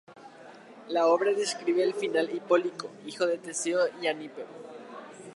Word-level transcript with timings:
La 0.87 1.05
obra 1.05 1.31
describe 1.31 1.83
el 1.83 1.93
final 1.93 2.25
de 2.25 2.37
Hipólito, 2.37 2.89
hijo 3.05 3.27
de 3.27 3.37
Teseo 3.37 3.81
y 4.01 4.07
Antíope. 4.07 4.45